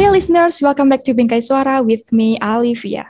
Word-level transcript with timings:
listeners, 0.00 0.62
welcome 0.62 0.88
back 0.88 1.02
to 1.04 1.12
Bingkai 1.12 1.42
Suara 1.44 1.84
with 1.84 2.12
me, 2.12 2.38
Olivia. 2.42 3.06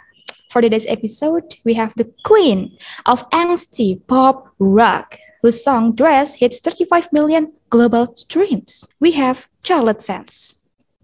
For 0.51 0.61
today's 0.61 0.87
episode, 0.87 1.55
we 1.65 1.75
have 1.75 1.95
the 1.95 2.11
queen 2.25 2.77
of 3.07 3.29
angsty 3.31 4.05
pop 4.09 4.49
rock, 4.59 5.17
whose 5.43 5.63
song 5.63 5.95
Dress 5.95 6.35
hits 6.35 6.61
35 6.61 7.13
million 7.13 7.53
global 7.71 8.15
streams. 8.17 8.89
We 8.99 9.13
have 9.13 9.47
Charlotte 9.65 10.03
Sands. 10.03 10.61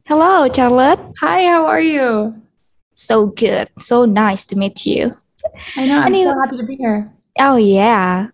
Hello, 0.06 0.48
Charlotte. 0.52 1.00
Hi, 1.20 1.44
how 1.44 1.66
are 1.66 1.80
you? 1.80 2.34
So 2.94 3.26
good. 3.26 3.68
So 3.78 4.04
nice 4.04 4.44
to 4.46 4.56
meet 4.56 4.84
you. 4.84 5.14
I 5.76 5.86
know, 5.86 6.00
I'm 6.00 6.16
so 6.16 6.34
happy 6.40 6.56
to 6.56 6.64
be 6.64 6.76
here. 6.76 7.12
Oh, 7.38 7.56
yeah. 7.56 8.28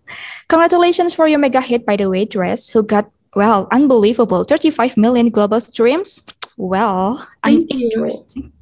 Congratulations 0.49 1.15
for 1.15 1.29
your 1.29 1.38
mega 1.38 1.61
hit, 1.61 1.85
by 1.85 1.97
the 1.97 2.09
way, 2.09 2.24
Dress, 2.24 2.71
who 2.71 2.83
got, 2.83 3.11
well, 3.37 3.69
unbelievable 3.71 4.45
35 4.45 4.97
million 4.97 5.29
global 5.29 5.61
streams. 5.61 6.24
Well, 6.57 7.27
Thank 7.43 7.73
you. 7.73 7.91
interesting. 7.91 8.53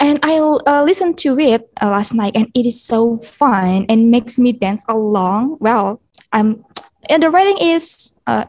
And 0.00 0.18
I 0.22 0.38
uh, 0.40 0.82
listened 0.82 1.18
to 1.18 1.38
it 1.38 1.68
uh, 1.82 1.90
last 1.90 2.14
night, 2.14 2.32
and 2.34 2.48
it 2.54 2.64
is 2.64 2.82
so 2.82 3.16
fun 3.16 3.84
and 3.88 4.10
makes 4.10 4.38
me 4.38 4.52
dance 4.52 4.82
along. 4.88 5.58
Well, 5.60 6.00
I'm, 6.32 6.64
and 7.10 7.22
the 7.22 7.30
rating 7.30 7.58
is 7.60 8.14
uh, 8.26 8.46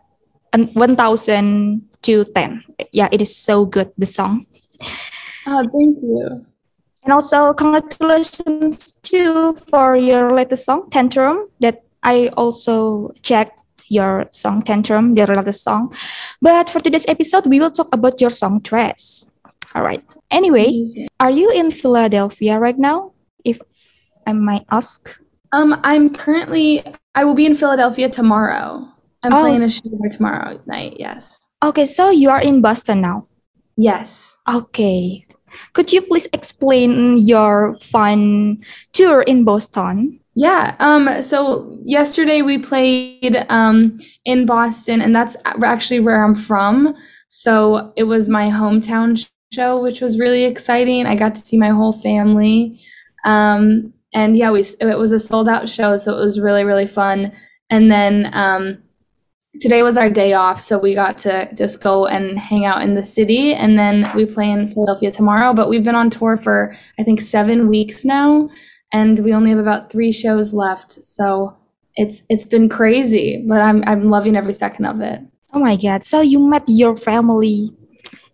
an 0.54 0.68
1,000 0.74 1.82
to 2.04 2.24
10. 2.24 2.64
Yeah, 2.94 3.10
it 3.12 3.22
is 3.22 3.36
so 3.36 3.66
good, 3.66 3.92
the 3.98 4.06
song. 4.06 4.46
Oh, 5.46 5.68
thank 5.68 6.02
you. 6.02 6.46
And 7.04 7.14
also, 7.14 7.54
congratulations 7.54 8.94
too 9.04 9.56
for 9.70 9.96
your 9.96 10.32
latest 10.32 10.66
song, 10.66 10.90
Tantrum, 10.90 11.48
that 11.60 11.84
I 12.04 12.30
also 12.38 13.12
checked 13.24 13.58
your 13.92 14.26
song, 14.32 14.64
Tantrum, 14.64 15.14
the 15.16 15.28
latest 15.28 15.64
song. 15.64 15.94
But 16.42 16.70
for 16.70 16.80
today's 16.80 17.06
episode, 17.08 17.46
we 17.46 17.60
will 17.60 17.72
talk 17.72 17.90
about 17.92 18.22
your 18.22 18.30
song, 18.32 18.60
Dress. 18.62 19.28
All 19.76 19.84
right. 19.84 20.04
Anyway, 20.32 20.88
are 21.20 21.32
you 21.32 21.52
in 21.52 21.72
Philadelphia 21.72 22.58
right 22.60 22.78
now? 22.80 23.12
If 23.44 23.60
I 24.26 24.34
might 24.34 24.66
ask. 24.72 25.20
Um, 25.52 25.76
I'm 25.84 26.10
currently 26.10 26.84
I 27.16 27.26
will 27.26 27.36
be 27.36 27.46
in 27.46 27.56
Philadelphia 27.56 28.08
tomorrow. 28.08 28.88
I'm 29.24 29.34
Oh, 29.34 29.42
playing 29.42 29.62
a 29.62 29.70
show 29.70 29.92
tomorrow 30.16 30.60
night, 30.66 30.96
yes. 30.98 31.52
Okay, 31.62 31.86
so 31.86 32.10
you 32.10 32.30
are 32.32 32.42
in 32.42 32.62
Boston 32.62 33.02
now. 33.02 33.28
Yes. 33.76 34.38
Okay. 34.48 35.26
Could 35.74 35.92
you 35.92 36.02
please 36.02 36.28
explain 36.32 37.18
your 37.20 37.76
fun 37.84 38.64
tour 38.94 39.22
in 39.24 39.44
Boston? 39.44 40.21
Yeah. 40.36 40.76
Um, 40.80 41.22
so 41.24 41.78
yesterday 41.84 42.42
we 42.42 42.58
played 42.58 43.46
um 43.50 44.00
in 44.26 44.46
Boston, 44.46 45.02
and 45.02 45.16
that's 45.16 45.36
actually 45.46 46.00
where 46.00 46.24
I'm 46.24 46.36
from. 46.36 46.96
So 47.28 47.92
it 47.98 48.04
was 48.04 48.30
my 48.30 48.50
hometown 48.50 49.28
show, 49.54 49.82
which 49.82 50.02
was 50.02 50.20
really 50.20 50.44
exciting. 50.46 51.06
I 51.06 51.16
got 51.16 51.36
to 51.36 51.46
see 51.46 51.58
my 51.58 51.70
whole 51.70 51.94
family. 51.94 52.80
Um, 53.26 53.94
and 54.14 54.38
yeah, 54.38 54.52
we 54.52 54.62
it 54.80 54.98
was 54.98 55.12
a 55.12 55.20
sold 55.20 55.50
out 55.50 55.70
show, 55.70 55.98
so 55.98 56.18
it 56.18 56.26
was 56.26 56.40
really, 56.40 56.64
really 56.64 56.88
fun. 56.88 57.34
And 57.70 57.92
then 57.92 58.30
um 58.34 58.78
today 59.60 59.84
was 59.84 59.98
our 59.98 60.10
day 60.10 60.32
off, 60.34 60.62
so 60.62 60.78
we 60.80 60.96
got 60.96 61.18
to 61.20 61.54
just 61.56 61.84
go 61.84 62.08
and 62.08 62.40
hang 62.40 62.64
out 62.66 62.82
in 62.82 62.96
the 62.96 63.06
city, 63.06 63.54
and 63.54 63.78
then 63.78 64.10
we 64.16 64.26
play 64.26 64.50
in 64.50 64.68
Philadelphia 64.68 65.12
tomorrow. 65.12 65.54
But 65.54 65.70
we've 65.70 65.84
been 65.84 65.96
on 65.96 66.10
tour 66.10 66.38
for 66.38 66.74
I 66.98 67.04
think 67.04 67.20
seven 67.20 67.68
weeks 67.68 68.06
now, 68.06 68.50
and 68.94 69.20
we 69.20 69.34
only 69.34 69.50
have 69.52 69.60
about 69.60 69.92
three 69.92 70.12
shows 70.12 70.54
left. 70.54 70.92
So 71.06 71.56
it's 71.96 72.24
it's 72.30 72.46
been 72.46 72.70
crazy, 72.70 73.44
but 73.48 73.62
I'm 73.62 73.84
I'm 73.86 74.10
loving 74.10 74.36
every 74.36 74.54
second 74.54 74.86
of 74.86 75.02
it. 75.02 75.20
Oh 75.54 75.60
my 75.60 75.76
God. 75.76 76.04
So 76.04 76.22
you 76.22 76.40
met 76.40 76.64
your 76.68 76.96
family 76.96 77.72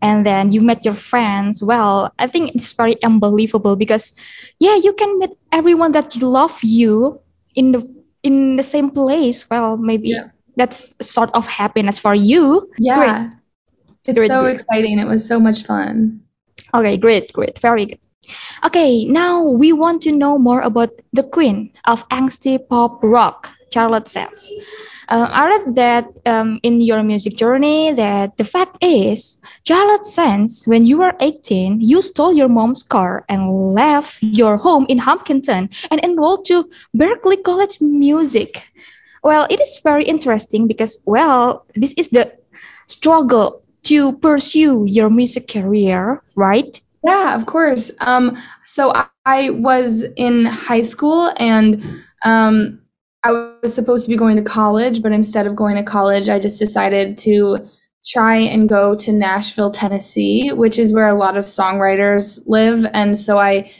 and 0.01 0.25
then 0.25 0.51
you 0.51 0.62
met 0.62 0.85
your 0.85 0.94
friends. 0.94 1.63
Well, 1.63 2.13
I 2.19 2.28
think 2.28 2.53
it's 2.56 2.72
very 2.72 3.01
unbelievable 3.03 3.75
because 3.75 4.13
yeah, 4.59 4.75
you 4.75 4.94
can 4.94 5.18
meet 5.19 5.31
everyone 5.51 5.91
that 5.94 6.22
love 6.22 6.59
you 6.63 7.19
in 7.56 7.72
the 7.72 7.81
in 8.24 8.56
the 8.57 8.63
same 8.63 8.89
place. 8.91 9.50
Well, 9.50 9.78
maybe 9.78 10.09
Yeah. 10.09 10.29
that's 10.56 10.94
sort 11.01 11.31
of 11.34 11.47
happiness 11.47 11.97
for 11.97 12.13
you. 12.13 12.69
Yeah, 12.79 13.29
it's 14.06 14.18
Great, 14.18 14.28
so 14.28 14.41
great. 14.44 14.59
exciting. 14.59 15.00
It 15.00 15.07
was 15.07 15.28
so 15.28 15.39
much 15.39 15.63
fun. 15.63 16.22
Okay, 16.74 16.97
great, 16.97 17.34
great. 17.34 17.57
Very 17.59 17.85
good. 17.85 18.00
Okay, 18.65 19.05
now 19.05 19.41
we 19.41 19.71
want 19.73 20.01
to 20.03 20.11
know 20.11 20.38
more 20.38 20.61
about 20.61 20.89
the 21.13 21.23
queen 21.23 21.71
of 21.85 22.07
angsty 22.09 22.57
pop 22.69 23.03
rock, 23.03 23.51
Charlotte 23.73 24.07
Sands. 24.07 24.51
Uh, 25.09 25.27
I 25.31 25.47
read 25.47 25.75
that 25.75 26.05
um, 26.25 26.59
in 26.63 26.81
your 26.81 27.01
music 27.01 27.38
journey 27.38 27.93
that 27.93 28.38
the 28.38 28.43
fact 28.43 28.83
is, 28.83 29.38
Charlotte 29.65 30.05
Sands, 30.05 30.65
when 30.65 30.85
you 30.85 30.97
were 30.97 31.13
18, 31.21 31.79
you 31.79 32.01
stole 32.01 32.33
your 32.33 32.49
mom's 32.49 32.83
car 32.83 33.23
and 33.29 33.49
left 33.73 34.21
your 34.21 34.57
home 34.57 34.85
in 34.89 34.97
Hopkinton 34.97 35.69
and 35.89 36.03
enrolled 36.03 36.45
to 36.45 36.69
Berklee 36.95 37.41
College 37.44 37.79
Music. 37.79 38.69
Well, 39.23 39.47
it 39.49 39.61
is 39.61 39.79
very 39.81 40.03
interesting 40.03 40.67
because, 40.67 40.99
well, 41.05 41.65
this 41.73 41.94
is 41.95 42.09
the 42.09 42.33
struggle 42.88 43.63
to 43.83 44.13
pursue 44.17 44.85
your 44.88 45.09
music 45.09 45.47
career, 45.47 46.21
right? 46.35 46.81
Yeah, 47.07 47.35
of 47.35 47.45
course. 47.45 47.91
Um, 48.01 48.38
so 48.63 48.91
I, 48.94 49.07
I 49.25 49.50
was 49.51 50.03
in 50.18 50.45
high 50.45 50.81
school 50.81 51.31
and 51.38 51.84
um, 52.25 52.81
I 53.23 53.31
was 53.63 53.73
supposed 53.73 54.06
to 54.06 54.09
be 54.09 54.18
going 54.18 54.35
to 54.38 54.44
college, 54.44 55.01
but 55.01 55.13
instead 55.13 55.47
of 55.47 55.56
going 55.56 55.78
to 55.78 55.84
college, 55.84 56.29
I 56.29 56.40
just 56.40 56.59
decided 56.59 57.18
to 57.19 57.68
try 58.06 58.35
and 58.38 58.69
go 58.69 58.95
to 58.95 59.13
Nashville, 59.13 59.72
Tennessee, 59.72 60.51
which 60.51 60.79
is 60.79 60.94
where 60.94 61.07
a 61.07 61.18
lot 61.18 61.38
of 61.38 61.45
songwriters 61.45 62.41
live. 62.47 62.85
And 62.94 63.18
so 63.18 63.39
I 63.39 63.72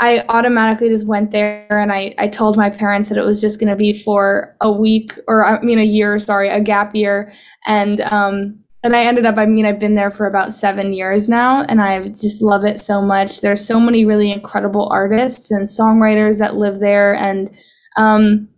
I 0.00 0.24
automatically 0.28 0.90
just 0.90 1.06
went 1.06 1.30
there 1.30 1.66
and 1.70 1.90
I, 1.90 2.14
I 2.18 2.28
told 2.28 2.58
my 2.58 2.68
parents 2.68 3.08
that 3.08 3.16
it 3.18 3.24
was 3.24 3.40
just 3.40 3.58
going 3.58 3.70
to 3.70 3.76
be 3.76 3.94
for 3.94 4.56
a 4.60 4.70
week 4.70 5.14
or 5.28 5.46
I 5.46 5.62
mean 5.62 5.78
a 5.78 5.84
year, 5.84 6.18
sorry, 6.18 6.50
a 6.50 6.60
gap 6.60 6.94
year. 6.94 7.32
And 7.66 8.02
um 8.02 8.58
and 8.86 8.96
I 8.96 9.04
ended 9.04 9.26
up 9.26 9.36
I 9.36 9.46
mean 9.46 9.66
I've 9.66 9.78
been 9.78 9.94
there 9.94 10.10
for 10.10 10.26
about 10.26 10.52
7 10.52 10.92
years 10.92 11.28
now 11.28 11.62
and 11.68 11.80
I 11.82 12.08
just 12.08 12.40
love 12.42 12.64
it 12.64 12.78
so 12.78 13.02
much. 13.02 13.40
There's 13.40 13.66
so 13.66 13.78
many 13.78 14.04
really 14.04 14.32
incredible 14.32 14.88
artists 14.90 15.50
and 15.50 15.66
songwriters 15.66 16.38
that 16.38 16.56
live 16.56 16.78
there 16.80 17.14
and 17.14 17.50
um 17.96 18.48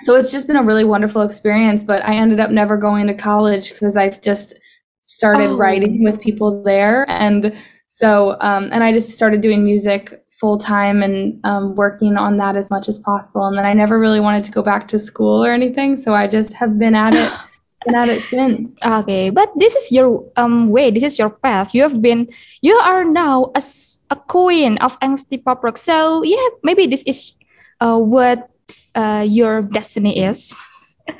so 0.00 0.16
it's 0.16 0.32
just 0.32 0.46
been 0.48 0.56
a 0.56 0.62
really 0.64 0.82
wonderful 0.84 1.22
experience, 1.22 1.84
but 1.84 2.04
I 2.04 2.14
ended 2.16 2.40
up 2.40 2.50
never 2.50 2.76
going 2.76 3.06
to 3.06 3.14
college 3.14 3.70
because 3.72 3.96
I've 3.96 4.20
just 4.20 4.54
started 5.02 5.50
Oh. 5.50 5.56
writing 5.56 6.02
with 6.04 6.20
people 6.20 6.62
there 6.62 7.04
and 7.08 7.54
so 7.88 8.36
um 8.40 8.68
and 8.72 8.82
I 8.84 8.92
just 8.92 9.10
started 9.10 9.40
doing 9.40 9.64
music 9.64 10.18
full 10.40 10.58
time 10.58 11.04
and 11.04 11.38
um, 11.44 11.76
working 11.76 12.16
on 12.16 12.36
that 12.38 12.56
as 12.56 12.68
much 12.68 12.88
as 12.88 12.98
possible. 12.98 13.46
And 13.46 13.56
then 13.56 13.64
I 13.64 13.74
never 13.74 13.96
really 14.00 14.18
wanted 14.18 14.42
to 14.44 14.50
go 14.50 14.60
back 14.60 14.88
to 14.88 14.98
school 14.98 15.44
or 15.44 15.52
anything, 15.52 15.96
so 15.96 16.14
I 16.14 16.26
just 16.26 16.54
have 16.54 16.80
been 16.80 16.96
at 16.96 17.14
it, 17.14 17.32
been 17.86 17.94
at 17.94 18.08
it 18.08 18.22
since. 18.22 18.78
Okay, 18.84 19.30
but 19.30 19.50
this 19.56 19.74
is 19.76 19.92
your 19.92 20.24
um 20.36 20.68
way. 20.70 20.90
This 20.90 21.02
is 21.04 21.18
your 21.18 21.30
path. 21.30 21.74
You 21.74 21.82
have 21.82 22.00
been. 22.02 22.28
You 22.62 22.74
are 22.82 23.04
now 23.04 23.50
as 23.54 23.98
a 24.10 24.16
queen 24.16 24.78
of 24.78 24.98
angsty 25.00 25.42
pop 25.42 25.62
rock. 25.64 25.76
So 25.78 26.22
yeah, 26.22 26.48
maybe 26.62 26.86
this 26.86 27.02
is 27.06 27.34
uh 27.80 27.98
what 27.98 28.48
uh 28.94 29.24
your 29.26 29.62
destiny 29.62 30.18
is 30.18 30.56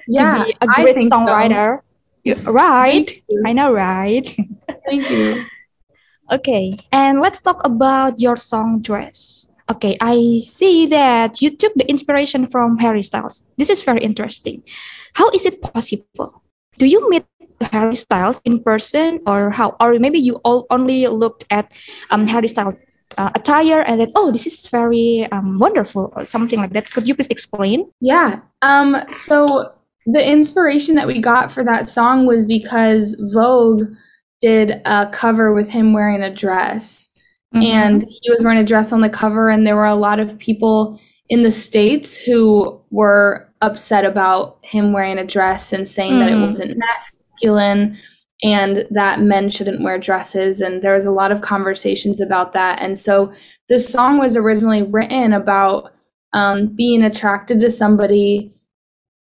Yeah, 0.06 0.38
to 0.38 0.44
be 0.44 0.56
a 0.61 0.67
great 0.69 0.97
so. 1.00 1.17
songwriter. 1.17 1.81
You- 2.25 2.37
right? 2.47 3.11
You. 3.29 3.43
I 3.47 3.53
know, 3.53 3.73
right? 3.73 4.26
Thank 4.87 5.11
you. 5.11 5.50
okay, 6.32 6.76
and 6.93 7.20
let's 7.20 7.41
talk 7.41 7.61
about 7.65 8.20
your 8.20 8.37
song 8.37 8.81
dress. 8.82 9.47
Okay, 9.70 9.97
I 10.00 10.41
see 10.43 10.87
that 10.87 11.41
you 11.41 11.50
took 11.50 11.75
the 11.75 11.88
inspiration 11.88 12.47
from 12.47 12.79
Harry 12.79 13.03
Styles. 13.03 13.43
This 13.56 13.70
is 13.70 13.82
very 13.82 14.00
interesting. 14.05 14.62
How 15.15 15.31
is 15.31 15.47
it 15.47 15.62
possible? 15.62 16.43
Do 16.79 16.87
you 16.87 17.09
meet 17.11 17.25
Harry 17.61 17.97
Styles 17.97 18.41
in 18.45 18.63
person, 18.63 19.21
or 19.27 19.51
how? 19.51 19.77
Or 19.81 19.99
maybe 19.99 20.19
you 20.19 20.37
all 20.45 20.67
only 20.71 21.07
looked 21.07 21.45
at 21.51 21.73
um, 22.11 22.27
Harry 22.27 22.49
Styles 22.49 22.75
uh, 23.19 23.31
attire 23.35 23.83
and 23.83 24.01
then, 24.01 24.11
oh, 24.15 24.33
this 24.33 24.47
is 24.47 24.67
very 24.69 25.29
um, 25.33 25.59
wonderful, 25.59 26.13
or 26.17 26.25
something 26.25 26.59
like 26.59 26.73
that. 26.73 26.91
Could 26.91 27.07
you 27.07 27.15
please 27.15 27.29
explain? 27.29 27.91
Yeah. 28.01 28.41
Um. 28.63 28.97
So 29.11 29.73
the 30.07 30.27
inspiration 30.27 30.95
that 30.97 31.07
we 31.07 31.21
got 31.21 31.53
for 31.53 31.63
that 31.65 31.89
song 31.89 32.27
was 32.27 32.47
because 32.47 33.17
Vogue 33.33 33.83
did 34.41 34.83
a 34.85 35.09
cover 35.13 35.55
with 35.55 35.71
him 35.71 35.93
wearing 35.93 36.23
a 36.23 36.35
dress. 36.35 37.09
Mm-hmm. 37.55 37.67
and 37.67 38.07
he 38.09 38.31
was 38.31 38.43
wearing 38.43 38.61
a 38.61 38.65
dress 38.65 38.95
on 38.95 39.03
the 39.03 39.11
cover 39.11 39.51
and 39.51 39.67
there 39.67 39.77
were 39.77 39.85
a 39.85 39.95
lot 39.95 40.19
of 40.19 40.39
people 40.39 40.99
in 41.32 41.43
the 41.44 41.50
states 41.50 42.14
who 42.14 42.79
were 42.90 43.49
upset 43.62 44.05
about 44.05 44.58
him 44.61 44.93
wearing 44.93 45.17
a 45.17 45.25
dress 45.25 45.73
and 45.73 45.88
saying 45.88 46.19
that 46.19 46.29
it 46.29 46.34
Mm. 46.34 46.49
wasn't 46.49 46.76
masculine 46.76 47.96
and 48.44 48.87
that 48.90 49.19
men 49.20 49.49
shouldn't 49.49 49.82
wear 49.82 49.96
dresses. 49.99 50.61
And 50.61 50.82
there 50.82 50.93
was 50.93 51.06
a 51.06 51.11
lot 51.11 51.32
of 51.32 51.40
conversations 51.40 52.20
about 52.20 52.52
that. 52.52 52.82
And 52.82 52.99
so 52.99 53.32
the 53.70 53.81
song 53.81 54.19
was 54.19 54.37
originally 54.37 54.82
written 54.82 55.32
about 55.32 55.93
um, 56.34 56.67
being 56.67 57.02
attracted 57.02 57.61
to 57.61 57.70
somebody 57.70 58.52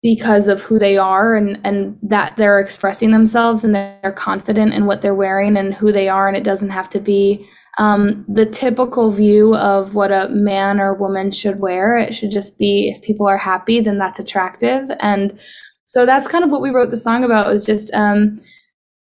because 0.02 0.48
of 0.48 0.62
who 0.62 0.80
they 0.80 0.98
are 0.98 1.36
and 1.36 1.60
and 1.62 1.96
that 2.02 2.36
they're 2.36 2.58
expressing 2.58 3.12
themselves 3.12 3.62
and 3.62 3.72
they're 3.72 4.14
confident 4.16 4.74
in 4.74 4.86
what 4.86 5.00
they're 5.00 5.14
wearing 5.14 5.56
and 5.56 5.74
who 5.74 5.92
they 5.92 6.08
are. 6.08 6.26
And 6.26 6.36
it 6.36 6.42
doesn't 6.42 6.70
have 6.70 6.90
to 6.90 6.98
be 6.98 7.46
um, 7.80 8.26
the 8.28 8.44
typical 8.44 9.10
view 9.10 9.56
of 9.56 9.94
what 9.94 10.12
a 10.12 10.28
man 10.28 10.80
or 10.80 10.92
woman 10.92 11.32
should 11.32 11.60
wear 11.60 11.96
it 11.96 12.14
should 12.14 12.30
just 12.30 12.58
be 12.58 12.90
if 12.90 13.02
people 13.02 13.26
are 13.26 13.38
happy 13.38 13.80
then 13.80 13.96
that's 13.96 14.20
attractive. 14.20 14.90
And 15.00 15.38
so 15.86 16.04
that's 16.04 16.28
kind 16.28 16.44
of 16.44 16.50
what 16.50 16.60
we 16.60 16.70
wrote 16.70 16.90
the 16.90 16.98
song 16.98 17.24
about 17.24 17.48
was 17.48 17.64
just 17.64 17.92
um, 17.94 18.38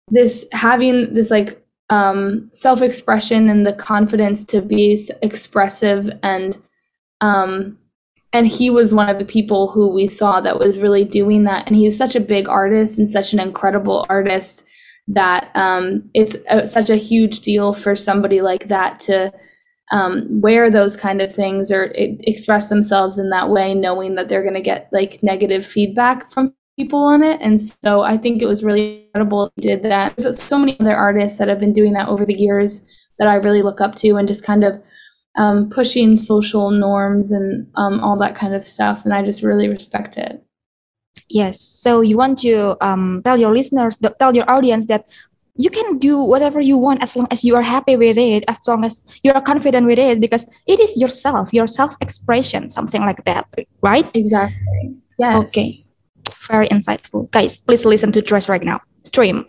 this 0.09 0.47
having 0.51 1.13
this 1.15 1.31
like 1.31 1.65
um, 1.89 2.49
self-expression 2.53 3.49
and 3.49 3.65
the 3.65 3.73
confidence 3.73 4.45
to 4.45 4.61
be 4.61 4.97
expressive 5.23 6.09
and 6.21 6.57
um, 7.19 7.79
and 8.33 8.45
he 8.45 8.69
was 8.69 8.93
one 8.93 9.09
of 9.09 9.17
the 9.17 9.25
people 9.25 9.69
who 9.69 9.87
we 9.87 10.07
saw 10.07 10.39
that 10.41 10.59
was 10.59 10.77
really 10.77 11.03
doing 11.03 11.45
that. 11.45 11.65
And 11.65 11.75
he's 11.75 11.97
such 11.97 12.15
a 12.15 12.19
big 12.19 12.47
artist 12.47 12.99
and 12.99 13.07
such 13.07 13.33
an 13.33 13.39
incredible 13.39 14.05
artist 14.09 14.65
that 15.07 15.49
um, 15.55 16.09
it's 16.13 16.37
a, 16.49 16.65
such 16.65 16.89
a 16.89 16.95
huge 16.95 17.39
deal 17.41 17.73
for 17.73 17.95
somebody 17.95 18.41
like 18.41 18.67
that 18.67 18.99
to 19.01 19.31
um, 19.91 20.25
wear 20.29 20.69
those 20.69 20.97
kind 20.97 21.21
of 21.21 21.33
things 21.33 21.71
or 21.71 21.85
it, 21.95 22.21
express 22.25 22.67
themselves 22.67 23.17
in 23.17 23.29
that 23.29 23.49
way 23.49 23.73
knowing 23.73 24.15
that 24.15 24.27
they're 24.27 24.43
going 24.43 24.53
to 24.53 24.61
get 24.61 24.89
like 24.91 25.23
negative 25.23 25.65
feedback 25.65 26.29
from 26.29 26.53
people 26.77 26.99
on 26.99 27.23
it 27.23 27.39
and 27.41 27.59
so 27.59 28.01
i 28.01 28.15
think 28.15 28.41
it 28.41 28.45
was 28.45 28.63
really 28.63 29.05
incredible 29.05 29.51
did 29.59 29.81
that 29.81 30.15
there's 30.17 30.43
so 30.43 30.59
many 30.59 30.79
other 30.79 30.95
artists 30.95 31.39
that 31.39 31.47
have 31.47 31.59
been 31.59 31.73
doing 31.73 31.93
that 31.93 32.07
over 32.07 32.25
the 32.25 32.35
years 32.35 32.85
that 33.17 33.27
i 33.27 33.33
really 33.33 33.63
look 33.63 33.81
up 33.81 33.95
to 33.95 34.15
and 34.17 34.27
just 34.27 34.43
kind 34.43 34.63
of 34.63 34.79
um, 35.37 35.69
pushing 35.69 36.17
social 36.17 36.71
norms 36.71 37.31
and 37.31 37.67
um, 37.75 37.99
all 38.01 38.17
that 38.17 38.35
kind 38.35 38.55
of 38.55 38.67
stuff. 38.67 39.05
And 39.05 39.13
I 39.13 39.23
just 39.23 39.43
really 39.43 39.69
respect 39.69 40.17
it. 40.17 40.43
Yes. 41.29 41.59
So 41.59 42.01
you 42.01 42.17
want 42.17 42.39
to 42.39 42.77
um, 42.81 43.21
tell 43.23 43.37
your 43.37 43.53
listeners, 43.53 43.97
tell 44.19 44.35
your 44.35 44.49
audience 44.49 44.85
that 44.87 45.05
you 45.57 45.69
can 45.69 45.97
do 45.97 46.19
whatever 46.19 46.61
you 46.61 46.77
want 46.77 47.01
as 47.01 47.15
long 47.15 47.27
as 47.31 47.43
you 47.43 47.55
are 47.55 47.63
happy 47.63 47.97
with 47.97 48.17
it, 48.17 48.45
as 48.47 48.57
long 48.67 48.85
as 48.85 49.03
you 49.23 49.31
are 49.33 49.41
confident 49.41 49.87
with 49.87 49.99
it, 49.99 50.21
because 50.21 50.49
it 50.67 50.79
is 50.79 50.95
yourself, 50.97 51.51
your 51.51 51.67
self 51.67 51.95
expression, 51.99 52.69
something 52.69 53.01
like 53.01 53.23
that, 53.25 53.45
right? 53.81 54.09
Exactly. 54.15 54.95
Yes. 55.19 55.45
Okay. 55.47 55.73
Very 56.47 56.69
insightful. 56.69 57.29
Guys, 57.31 57.57
please 57.57 57.83
listen 57.83 58.11
to 58.13 58.21
Dress 58.21 58.47
right 58.47 58.63
now. 58.63 58.79
Stream. 59.03 59.45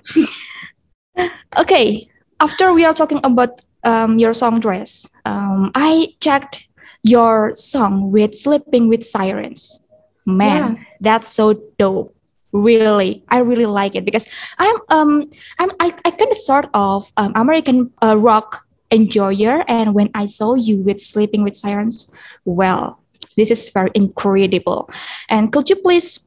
okay. 1.58 2.08
After 2.40 2.72
we 2.72 2.84
are 2.84 2.94
talking 2.94 3.20
about 3.22 3.60
um, 3.84 4.18
your 4.18 4.34
song 4.34 4.60
dress, 4.60 5.06
um, 5.24 5.70
I 5.74 6.14
checked 6.20 6.68
your 7.02 7.54
song 7.54 8.10
with 8.10 8.38
Sleeping 8.38 8.88
with 8.88 9.04
Sirens. 9.04 9.80
Man, 10.28 10.76
yeah. 10.76 10.84
that's 11.00 11.28
so 11.32 11.54
dope. 11.78 12.14
Really, 12.52 13.24
I 13.28 13.38
really 13.38 13.66
like 13.66 13.94
it 13.94 14.04
because 14.04 14.28
I'm 14.58 14.76
um 14.88 15.30
I'm 15.58 15.70
I, 15.80 15.92
I 16.04 16.10
kind 16.12 16.30
of 16.30 16.36
sort 16.36 16.68
of 16.74 17.10
um, 17.16 17.32
American 17.34 17.92
uh, 18.02 18.16
rock 18.16 18.64
enjoyer, 18.90 19.64
and 19.68 19.94
when 19.94 20.10
I 20.14 20.26
saw 20.26 20.54
you 20.54 20.76
with 20.76 21.00
Sleeping 21.00 21.44
with 21.44 21.56
Sirens, 21.56 22.10
well, 22.44 23.00
this 23.36 23.50
is 23.50 23.68
very 23.70 23.90
incredible. 23.94 24.90
And 25.28 25.52
could 25.52 25.68
you 25.68 25.76
please 25.76 26.20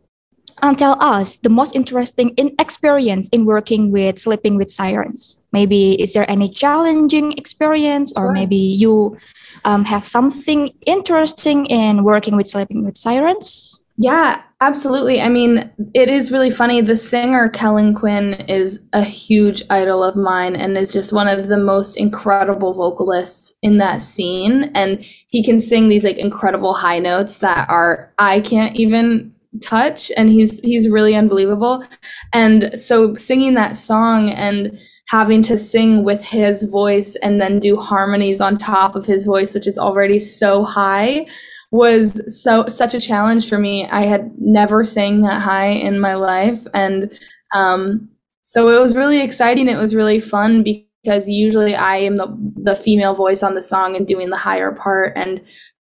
um, 0.62 0.76
tell 0.76 1.02
us 1.02 1.38
the 1.38 1.50
most 1.50 1.76
interesting 1.76 2.30
in 2.38 2.56
experience 2.60 3.30
in 3.30 3.46
working 3.46 3.92
with 3.92 4.20
sleeping 4.20 4.56
with 4.58 4.70
sirens 4.70 5.42
maybe 5.52 6.00
is 6.02 6.14
there 6.14 6.30
any 6.30 6.50
challenging 6.50 7.34
experience 7.34 8.14
or 8.16 8.28
sure. 8.28 8.32
maybe 8.32 8.56
you 8.56 9.18
um, 9.66 9.86
have 9.86 10.06
something 10.08 10.70
interesting 10.86 11.66
in 11.66 12.04
working 12.04 12.36
with 12.36 12.50
sleeping 12.50 12.86
with 12.86 12.98
sirens 12.98 13.81
yeah 14.02 14.42
absolutely. 14.62 15.22
I 15.22 15.28
mean 15.30 15.72
it 15.94 16.10
is 16.10 16.32
really 16.32 16.50
funny. 16.50 16.82
The 16.82 16.96
singer 16.96 17.50
Kellin 17.50 17.94
Quinn 17.94 18.34
is 18.48 18.88
a 18.94 19.04
huge 19.04 19.64
idol 19.70 20.04
of 20.04 20.16
mine 20.16 20.56
and 20.56 20.78
is 20.78 20.94
just 20.94 21.12
one 21.12 21.28
of 21.28 21.48
the 21.48 21.58
most 21.58 21.98
incredible 21.98 22.74
vocalists 22.74 23.54
in 23.62 23.78
that 23.78 24.02
scene. 24.02 24.72
And 24.76 25.04
he 25.28 25.44
can 25.44 25.60
sing 25.60 25.90
these 25.90 26.04
like 26.04 26.18
incredible 26.18 26.76
high 26.76 27.00
notes 27.00 27.40
that 27.40 27.70
are 27.70 28.14
i 28.18 28.40
can't 28.40 28.76
even 28.76 29.34
touch. 29.62 30.12
And 30.16 30.30
he's 30.30 30.60
he's 30.62 30.90
really 30.90 31.16
unbelievable. 31.16 31.84
And 32.32 32.80
so 32.80 33.16
singing 33.16 33.56
that 33.56 33.76
song 33.76 34.30
and 34.30 34.80
having 35.10 35.42
to 35.44 35.58
sing 35.58 36.06
with 36.06 36.24
his 36.24 36.64
voice 36.64 37.18
and 37.18 37.42
then 37.42 37.60
do 37.60 37.76
harmonies 37.76 38.40
on 38.40 38.58
top 38.58 38.96
of 38.96 39.06
his 39.06 39.26
voice 39.26 39.54
which 39.54 39.68
is 39.68 39.78
already 39.78 40.22
so 40.22 40.64
high 40.64 41.26
was 41.72 42.42
so 42.44 42.68
such 42.68 42.94
a 42.94 43.02
challenge 43.02 43.48
for 43.48 43.58
me. 43.58 43.88
I 43.88 44.02
had 44.02 44.32
never 44.38 44.84
sang 44.84 45.22
that 45.22 45.42
high 45.42 45.70
in 45.70 46.00
my 46.00 46.16
life. 46.16 46.68
And 46.74 47.18
um, 47.54 48.10
so 48.44 48.70
it 48.70 48.80
was 48.80 48.96
really 48.96 49.22
exciting. 49.22 49.70
It 49.70 49.78
was 49.78 49.96
really 49.96 50.20
fun 50.20 50.64
because 50.64 51.30
usually 51.30 51.74
i 51.74 51.96
am 51.96 52.18
the, 52.18 52.28
the 52.62 52.76
female 52.76 53.16
voice 53.16 53.42
on 53.42 53.54
the 53.54 53.64
song 53.64 53.96
and 53.96 54.06
doing 54.06 54.30
the 54.30 54.38
higher 54.38 54.74
part. 54.74 55.14
And 55.16 55.42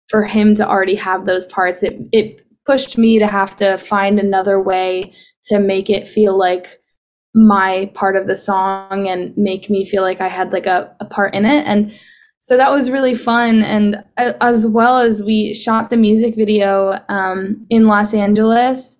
for 0.09 0.25
him 0.25 0.55
to 0.55 0.67
already 0.67 0.95
have 0.95 1.25
those 1.25 1.45
parts 1.47 1.83
it, 1.83 1.99
it 2.11 2.45
pushed 2.65 2.97
me 2.97 3.17
to 3.17 3.27
have 3.27 3.55
to 3.55 3.77
find 3.77 4.19
another 4.19 4.61
way 4.61 5.13
to 5.43 5.59
make 5.59 5.89
it 5.89 6.07
feel 6.07 6.37
like 6.37 6.79
my 7.33 7.89
part 7.93 8.17
of 8.17 8.27
the 8.27 8.35
song 8.35 9.07
and 9.07 9.35
make 9.37 9.69
me 9.69 9.85
feel 9.85 10.01
like 10.01 10.19
I 10.19 10.27
had 10.27 10.51
like 10.51 10.65
a, 10.65 10.93
a 10.99 11.05
part 11.05 11.33
in 11.33 11.45
it. 11.45 11.65
And 11.65 11.93
so 12.39 12.57
that 12.57 12.71
was 12.71 12.91
really 12.91 13.15
fun. 13.15 13.63
And 13.63 14.03
as 14.17 14.65
well 14.67 14.99
as 14.99 15.23
we 15.23 15.53
shot 15.53 15.89
the 15.89 15.97
music 15.97 16.35
video 16.35 16.99
um, 17.09 17.65
in 17.69 17.87
Los 17.87 18.13
Angeles, 18.13 18.99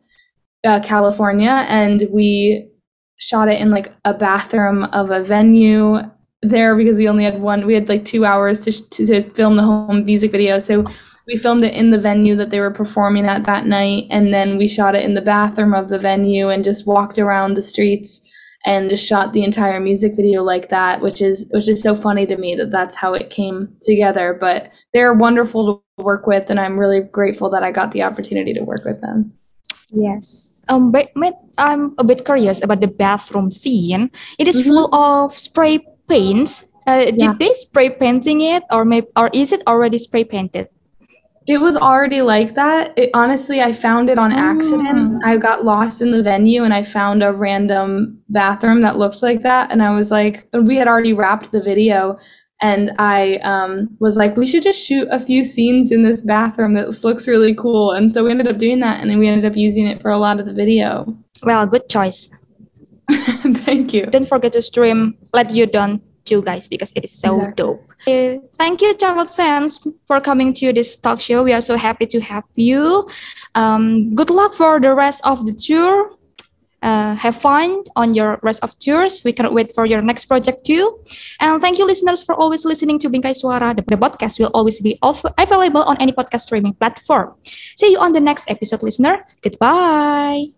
uh, 0.66 0.80
California, 0.84 1.66
and 1.69 2.07
we 2.12 2.69
shot 3.18 3.48
it 3.48 3.60
in 3.62 3.69
like 3.69 3.94
a 4.06 4.13
bathroom 4.13 4.84
of 4.86 5.12
a 5.12 5.24
venue 5.24 6.00
there 6.42 6.75
because 6.75 6.98
we 6.98 7.10
only 7.10 7.24
had 7.24 7.42
one, 7.42 7.66
we 7.66 7.74
had 7.74 7.89
like 7.89 8.06
two 8.06 8.25
hours 8.25 8.62
to, 8.62 8.89
to, 8.89 9.06
to 9.06 9.30
film 9.31 9.56
the 9.56 9.63
whole 9.63 9.94
music 9.94 10.31
video. 10.31 10.60
So 10.60 10.86
we 11.28 11.36
filmed 11.36 11.63
it 11.63 11.74
in 11.74 11.90
the 11.90 12.00
venue 12.00 12.36
that 12.36 12.51
they 12.51 12.60
were 12.60 12.72
performing 12.72 13.25
at 13.25 13.44
that 13.45 13.66
night 13.66 14.06
and 14.10 14.33
then 14.33 14.57
we 14.57 14.68
shot 14.68 14.95
it 14.95 15.04
in 15.04 15.13
the 15.13 15.22
bathroom 15.22 15.74
of 15.74 15.90
the 15.90 16.00
venue 16.00 16.50
and 16.50 16.64
just 16.64 16.88
walked 16.88 17.19
around 17.19 17.54
the 17.54 17.61
streets 17.61 18.31
and 18.66 18.90
just 18.90 19.07
shot 19.07 19.33
the 19.33 19.44
entire 19.44 19.80
music 19.80 20.16
video 20.16 20.44
like 20.44 20.69
that 20.69 21.02
which 21.02 21.21
is 21.21 21.47
which 21.52 21.68
is 21.68 21.81
so 21.81 21.95
funny 21.95 22.26
to 22.26 22.37
me 22.37 22.56
that 22.56 22.71
that's 22.71 22.95
how 22.95 23.14
it 23.14 23.30
came 23.30 23.76
together. 23.81 24.37
But 24.40 24.71
they're 24.94 25.14
wonderful 25.14 25.81
to 25.97 26.04
work 26.04 26.28
with 26.28 26.49
and 26.49 26.59
i'm 26.59 26.80
really 26.80 27.02
grateful 27.02 27.49
that 27.49 27.64
i 27.64 27.71
got 27.71 27.92
the 27.92 28.04
opportunity 28.04 28.54
to 28.54 28.61
work 28.61 28.85
with 28.85 29.02
them. 29.02 29.33
Yes. 29.90 30.64
Um 30.69 30.92
but, 30.92 31.09
i'm 31.57 31.95
a 31.97 32.04
bit 32.04 32.26
curious 32.26 32.64
about 32.64 32.81
the 32.81 32.87
bathroom 32.87 33.49
scene. 33.49 34.11
It 34.37 34.47
is 34.47 34.61
mm-hmm. 34.61 34.69
full 34.69 34.95
of 34.95 35.37
spray 35.37 35.80
paints. 36.07 36.66
Uh, 36.85 37.11
did 37.11 37.37
they 37.37 37.54
spray 37.54 37.90
painting 37.90 38.40
it 38.42 38.64
or 38.71 38.85
maybe 38.85 39.07
or 39.18 39.30
is 39.33 39.52
it 39.52 39.61
already 39.68 39.97
spray 39.97 40.23
painted 40.23 40.69
it 41.47 41.61
was 41.61 41.77
already 41.77 42.21
like 42.21 42.56
that. 42.56 42.94
It, 42.97 43.09
honestly, 43.13 43.61
I 43.61 43.71
found 43.71 44.09
it 44.09 44.19
on 44.19 44.33
accident. 44.33 45.21
Oh. 45.23 45.27
I 45.27 45.37
got 45.37 45.63
lost 45.63 46.01
in 46.01 46.11
the 46.11 46.21
venue 46.21 46.63
and 46.63 46.73
I 46.73 46.83
found 46.83 47.23
a 47.23 47.31
random 47.31 48.21
bathroom 48.27 48.81
that 48.81 48.97
looked 48.97 49.23
like 49.23 49.44
that. 49.44 49.71
And 49.71 49.81
I 49.81 49.95
was 49.95 50.11
like, 50.11 50.47
we 50.51 50.75
had 50.75 50.89
already 50.89 51.13
wrapped 51.13 51.54
the 51.54 51.61
video. 51.61 52.19
And 52.61 52.92
I 52.99 53.35
um, 53.37 53.95
was 53.99 54.18
like, 54.18 54.35
we 54.35 54.45
should 54.45 54.63
just 54.63 54.85
shoot 54.85 55.07
a 55.09 55.19
few 55.19 55.45
scenes 55.45 55.92
in 55.92 56.04
this 56.04 56.21
bathroom 56.21 56.73
that 56.73 57.04
looks 57.04 57.27
really 57.27 57.56
cool. 57.56 57.92
And 57.92 58.11
so 58.11 58.25
we 58.25 58.31
ended 58.31 58.47
up 58.47 58.57
doing 58.57 58.80
that. 58.80 58.99
And 58.99 59.09
then 59.09 59.18
we 59.18 59.30
ended 59.30 59.49
up 59.49 59.56
using 59.56 59.87
it 59.87 60.01
for 60.01 60.11
a 60.11 60.18
lot 60.18 60.42
of 60.42 60.45
the 60.45 60.54
video. 60.54 61.18
Well, 61.44 61.66
good 61.66 61.87
choice. 61.87 62.30
Thank 63.09 63.94
you. 63.94 64.07
Don't 64.07 64.27
forget 64.27 64.51
to 64.51 64.61
stream 64.61 65.18
Let 65.33 65.51
You 65.51 65.66
Down 65.66 66.01
too, 66.28 66.44
guys, 66.44 66.68
because 66.68 66.92
it 66.96 67.04
is 67.07 67.12
so 67.16 67.30
exactly. 67.30 67.56
dope. 67.56 67.81
Uh, 68.06 68.44
thank 68.57 68.81
you, 68.81 68.94
Charlotte 69.00 69.31
Sands, 69.31 69.80
for 70.06 70.19
coming 70.19 70.54
to 70.60 70.74
this 70.74 70.96
talk 70.96 71.19
show. 71.24 71.44
We 71.44 71.54
are 71.54 71.62
so 71.62 71.78
happy 71.78 72.06
to 72.07 72.19
have 72.19 72.44
you. 72.56 73.07
Um, 73.56 74.14
good 74.14 74.30
luck 74.30 74.54
for 74.54 74.80
the 74.80 74.94
rest 74.94 75.24
of 75.24 75.46
the 75.46 75.54
tour. 75.54 76.12
Uh, 76.84 77.16
have 77.16 77.36
fun 77.36 77.84
on 77.96 78.14
your 78.14 78.40
rest 78.44 78.62
of 78.62 78.78
tours. 78.78 79.24
We 79.26 79.34
cannot 79.34 79.54
wait 79.54 79.74
for 79.74 79.86
your 79.86 80.02
next 80.02 80.26
project 80.26 80.64
too. 80.64 81.00
And 81.40 81.60
thank 81.60 81.80
you, 81.80 81.86
listeners, 81.88 82.22
for 82.22 82.36
always 82.36 82.66
listening 82.66 83.00
to 83.00 83.10
Bingkai 83.10 83.34
Suara. 83.34 83.76
The, 83.76 83.81
the 83.88 83.98
podcast 83.98 84.40
will 84.40 84.54
always 84.54 84.80
be 84.80 85.00
off- 85.02 85.26
available 85.38 85.81
on 85.81 85.98
any 85.98 86.12
podcast 86.12 86.42
streaming 86.42 86.76
platform. 86.76 87.34
See 87.76 87.92
you 87.92 87.98
on 87.98 88.14
the 88.14 88.22
next 88.22 88.46
episode, 88.48 88.84
listener. 88.84 89.26
Goodbye. 89.42 90.54